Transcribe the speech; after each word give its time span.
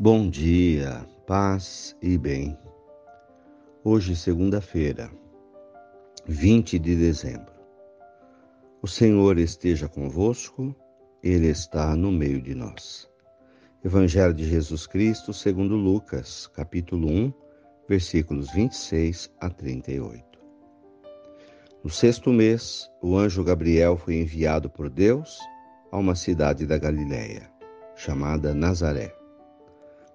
Bom 0.00 0.30
dia, 0.30 1.04
paz 1.26 1.96
e 2.00 2.16
bem. 2.16 2.56
Hoje, 3.82 4.14
segunda-feira, 4.14 5.10
20 6.24 6.78
de 6.78 6.94
dezembro. 6.94 7.52
O 8.80 8.86
Senhor 8.86 9.38
esteja 9.38 9.88
convosco, 9.88 10.72
Ele 11.20 11.48
está 11.48 11.96
no 11.96 12.12
meio 12.12 12.40
de 12.40 12.54
nós. 12.54 13.10
Evangelho 13.84 14.32
de 14.32 14.48
Jesus 14.48 14.86
Cristo, 14.86 15.32
segundo 15.32 15.74
Lucas, 15.74 16.46
capítulo 16.46 17.10
1, 17.10 17.32
versículos 17.88 18.52
26 18.52 19.32
a 19.40 19.50
38. 19.50 20.24
No 21.82 21.90
sexto 21.90 22.30
mês, 22.30 22.88
o 23.02 23.16
anjo 23.16 23.42
Gabriel 23.42 23.96
foi 23.96 24.14
enviado 24.14 24.70
por 24.70 24.88
Deus 24.88 25.40
a 25.90 25.98
uma 25.98 26.14
cidade 26.14 26.66
da 26.66 26.78
Galiléia, 26.78 27.50
chamada 27.96 28.54
Nazaré 28.54 29.17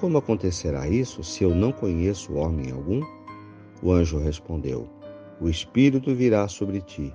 como 0.00 0.18
acontecerá 0.18 0.88
isso 0.88 1.22
se 1.22 1.44
eu 1.44 1.54
não 1.54 1.72
conheço 1.72 2.34
homem 2.34 2.70
algum? 2.70 3.02
O 3.82 3.92
anjo 3.92 4.18
respondeu: 4.18 4.88
O 5.40 5.48
Espírito 5.48 6.14
virá 6.14 6.48
sobre 6.48 6.80
ti, 6.80 7.14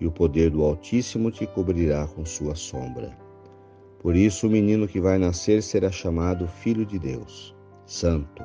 e 0.00 0.06
o 0.06 0.12
poder 0.12 0.50
do 0.50 0.62
Altíssimo 0.62 1.30
te 1.30 1.46
cobrirá 1.46 2.06
com 2.06 2.24
sua 2.24 2.54
sombra. 2.54 3.16
Por 4.00 4.16
isso, 4.16 4.46
o 4.46 4.50
menino 4.50 4.88
que 4.88 5.00
vai 5.00 5.18
nascer 5.18 5.62
será 5.62 5.90
chamado 5.90 6.48
Filho 6.48 6.86
de 6.86 6.98
Deus, 6.98 7.54
Santo. 7.84 8.42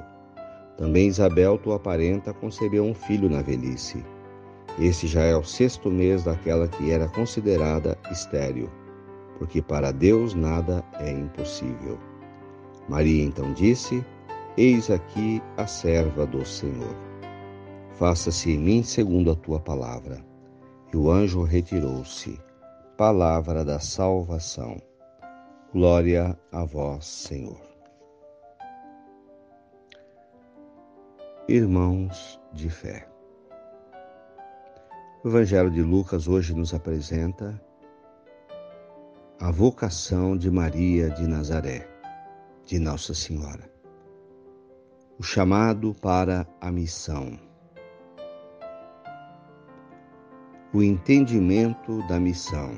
Também 0.77 1.07
Isabel, 1.07 1.57
tua 1.57 1.79
parenta, 1.79 2.33
concebeu 2.33 2.83
um 2.83 2.93
filho 2.93 3.29
na 3.29 3.41
velhice. 3.41 4.03
Esse 4.77 5.07
já 5.07 5.21
é 5.21 5.35
o 5.35 5.43
sexto 5.43 5.89
mês 5.89 6.25
daquela 6.25 6.67
que 6.67 6.91
era 6.91 7.07
considerada 7.07 7.97
estéril, 8.11 8.69
porque 9.39 9.61
para 9.61 9.91
Deus 9.91 10.33
nada 10.33 10.83
é 10.99 11.09
impossível. 11.09 11.97
Maria 12.87 13.23
então 13.23 13.51
disse: 13.53 14.05
Eis 14.55 14.91
aqui 14.91 15.41
a 15.57 15.65
serva 15.65 16.25
do 16.25 16.45
Senhor. 16.45 16.95
Faça-se 17.93 18.51
em 18.51 18.59
mim 18.59 18.83
segundo 18.83 19.31
a 19.31 19.35
tua 19.35 19.59
palavra. 19.59 20.23
E 20.93 20.97
o 20.97 21.09
anjo 21.09 21.43
retirou-se. 21.43 22.39
Palavra 22.95 23.65
da 23.65 23.79
salvação. 23.79 24.77
Glória 25.73 26.37
a 26.51 26.63
vós, 26.63 27.05
Senhor. 27.05 27.59
Irmãos 31.49 32.39
de 32.53 32.69
fé. 32.69 33.07
O 35.23 35.27
Evangelho 35.27 35.71
de 35.71 35.81
Lucas 35.81 36.27
hoje 36.27 36.53
nos 36.53 36.73
apresenta 36.73 37.59
a 39.39 39.51
vocação 39.51 40.37
de 40.37 40.49
Maria 40.49 41.09
de 41.09 41.27
Nazaré 41.27 41.94
de 42.65 42.79
Nossa 42.79 43.13
Senhora. 43.13 43.71
O 45.19 45.23
chamado 45.23 45.93
para 46.01 46.47
a 46.59 46.71
missão. 46.71 47.39
O 50.73 50.81
entendimento 50.81 52.05
da 52.07 52.19
missão. 52.19 52.77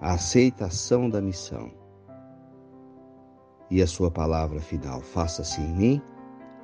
A 0.00 0.14
aceitação 0.14 1.08
da 1.08 1.20
missão. 1.20 1.70
E 3.70 3.80
a 3.80 3.86
sua 3.86 4.10
palavra 4.10 4.60
final: 4.60 5.00
faça-se 5.00 5.60
em 5.60 5.74
mim 5.74 6.02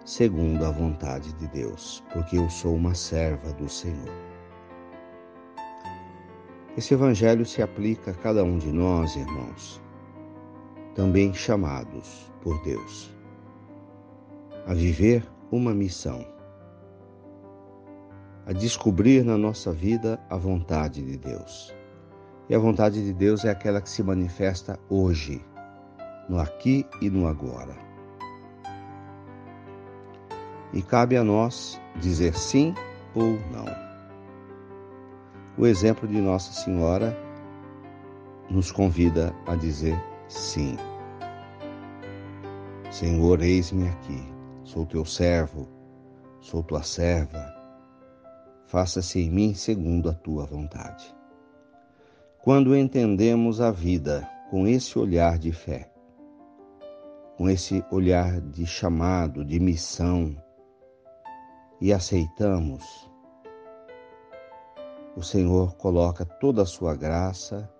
segundo 0.04 0.66
a 0.66 0.70
vontade 0.70 1.32
de 1.34 1.46
Deus, 1.48 2.02
porque 2.12 2.36
eu 2.36 2.50
sou 2.50 2.74
uma 2.74 2.94
serva 2.94 3.52
do 3.54 3.68
Senhor. 3.68 4.12
Esse 6.76 6.92
evangelho 6.92 7.46
se 7.46 7.62
aplica 7.62 8.10
a 8.10 8.14
cada 8.14 8.42
um 8.42 8.58
de 8.58 8.70
nós, 8.70 9.16
irmãos 9.16 9.83
também 10.94 11.34
chamados 11.34 12.30
por 12.42 12.62
Deus 12.62 13.14
a 14.66 14.72
viver 14.72 15.22
uma 15.50 15.74
missão, 15.74 16.26
a 18.46 18.52
descobrir 18.52 19.22
na 19.22 19.36
nossa 19.36 19.72
vida 19.72 20.18
a 20.30 20.36
vontade 20.36 21.02
de 21.02 21.16
Deus. 21.16 21.74
E 22.48 22.54
a 22.54 22.58
vontade 22.58 23.02
de 23.02 23.12
Deus 23.12 23.44
é 23.44 23.50
aquela 23.50 23.80
que 23.80 23.88
se 23.88 24.02
manifesta 24.02 24.78
hoje, 24.88 25.44
no 26.28 26.38
aqui 26.38 26.86
e 27.00 27.08
no 27.08 27.26
agora. 27.26 27.74
E 30.72 30.82
cabe 30.82 31.16
a 31.16 31.24
nós 31.24 31.80
dizer 31.96 32.34
sim 32.34 32.74
ou 33.14 33.38
não. 33.50 33.66
O 35.56 35.66
exemplo 35.66 36.08
de 36.08 36.20
Nossa 36.20 36.52
Senhora 36.52 37.16
nos 38.50 38.72
convida 38.72 39.34
a 39.46 39.54
dizer 39.54 39.96
Sim. 40.28 40.76
Senhor, 42.90 43.42
eis-me 43.42 43.88
aqui. 43.88 44.22
Sou 44.64 44.86
teu 44.86 45.04
servo, 45.04 45.68
sou 46.40 46.62
tua 46.62 46.82
serva. 46.82 47.54
Faça-se 48.66 49.20
em 49.20 49.30
mim 49.30 49.54
segundo 49.54 50.08
a 50.08 50.14
tua 50.14 50.46
vontade. 50.46 51.14
Quando 52.42 52.76
entendemos 52.76 53.60
a 53.60 53.70
vida 53.70 54.28
com 54.50 54.66
esse 54.66 54.98
olhar 54.98 55.38
de 55.38 55.52
fé, 55.52 55.92
com 57.36 57.48
esse 57.48 57.84
olhar 57.90 58.40
de 58.40 58.66
chamado, 58.66 59.44
de 59.44 59.60
missão, 59.60 60.34
e 61.80 61.92
aceitamos, 61.92 63.10
o 65.16 65.22
Senhor 65.22 65.74
coloca 65.76 66.24
toda 66.24 66.62
a 66.62 66.66
sua 66.66 66.94
graça 66.94 67.70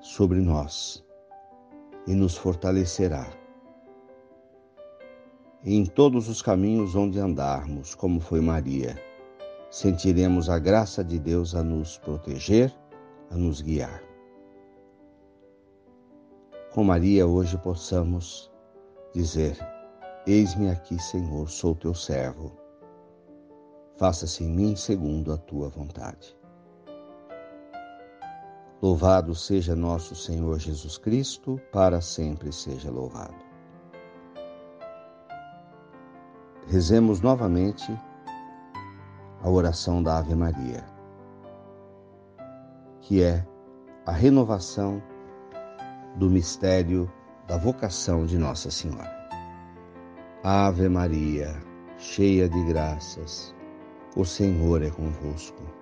sobre 0.00 0.40
nós 0.40 1.04
e 2.06 2.14
nos 2.14 2.36
fortalecerá. 2.36 3.26
Em 5.64 5.86
todos 5.86 6.28
os 6.28 6.42
caminhos 6.42 6.96
onde 6.96 7.20
andarmos, 7.20 7.94
como 7.94 8.20
foi 8.20 8.40
Maria, 8.40 8.96
sentiremos 9.70 10.50
a 10.50 10.58
graça 10.58 11.04
de 11.04 11.18
Deus 11.18 11.54
a 11.54 11.62
nos 11.62 11.98
proteger, 11.98 12.74
a 13.30 13.36
nos 13.36 13.62
guiar. 13.62 14.02
Com 16.72 16.84
Maria 16.84 17.26
hoje 17.26 17.56
possamos 17.58 18.50
dizer: 19.14 19.56
Eis-me 20.26 20.70
aqui, 20.70 20.98
Senhor, 20.98 21.48
sou 21.48 21.74
teu 21.74 21.94
servo. 21.94 22.52
Faça-se 23.96 24.42
em 24.42 24.48
mim 24.48 24.74
segundo 24.74 25.32
a 25.32 25.36
tua 25.36 25.68
vontade. 25.68 26.36
Louvado 28.82 29.32
seja 29.32 29.76
nosso 29.76 30.16
Senhor 30.16 30.58
Jesus 30.58 30.98
Cristo, 30.98 31.60
para 31.70 32.00
sempre 32.00 32.52
seja 32.52 32.90
louvado. 32.90 33.36
Rezemos 36.66 37.20
novamente 37.20 37.96
a 39.40 39.48
oração 39.48 40.02
da 40.02 40.18
Ave 40.18 40.34
Maria, 40.34 40.84
que 43.00 43.22
é 43.22 43.46
a 44.04 44.10
renovação 44.10 45.00
do 46.16 46.28
mistério 46.28 47.08
da 47.46 47.56
vocação 47.56 48.26
de 48.26 48.36
Nossa 48.36 48.68
Senhora. 48.68 49.12
Ave 50.42 50.88
Maria, 50.88 51.54
cheia 51.98 52.48
de 52.48 52.64
graças, 52.64 53.54
o 54.16 54.24
Senhor 54.24 54.82
é 54.82 54.90
convosco. 54.90 55.81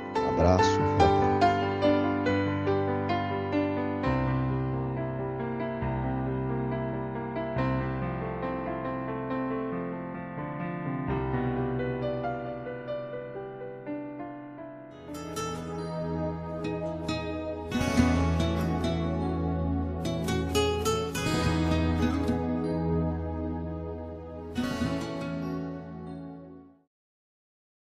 Abraço 0.31 0.79
fraterno. 0.97 1.20